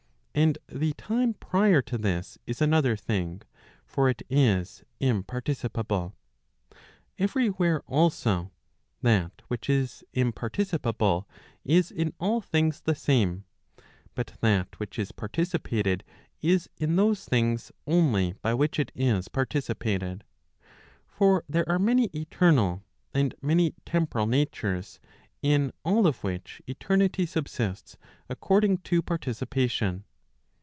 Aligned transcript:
And 0.33 0.57
the 0.69 0.93
time 0.93 1.33
prior 1.33 1.81
to 1.81 1.97
this 1.97 2.37
is 2.47 2.61
another 2.61 2.95
thing; 2.95 3.41
for 3.85 4.07
it 4.07 4.21
is 4.29 4.81
imparticipable. 5.01 6.13
Every 7.19 7.49
where 7.49 7.81
also, 7.81 8.49
that 9.01 9.41
which 9.49 9.69
is 9.69 10.05
imparticipable 10.13 11.25
is 11.65 11.91
in 11.91 12.13
all 12.17 12.39
things 12.39 12.79
the 12.79 12.95
same. 12.95 13.43
But 14.15 14.27
that 14.39 14.79
which 14.79 14.97
is 14.97 15.11
participated 15.11 16.01
is 16.41 16.69
in 16.77 16.95
those 16.95 17.25
things 17.25 17.69
only 17.85 18.31
by 18.41 18.53
which 18.53 18.79
it 18.79 18.93
is 18.95 19.27
participated. 19.27 20.23
For 21.09 21.43
there 21.49 21.67
are 21.67 21.77
many 21.77 22.05
eternal, 22.15 22.85
and 23.13 23.35
many 23.41 23.73
temporal 23.85 24.27
natures 24.27 25.01
in 25.41 25.73
all 25.83 26.07
of 26.07 26.23
which 26.23 26.61
eternity 26.67 27.25
subsists 27.25 27.97
according 28.29 28.77
to 28.77 29.01
participation. 29.01 30.05